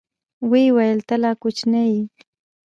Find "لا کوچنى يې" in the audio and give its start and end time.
1.23-2.01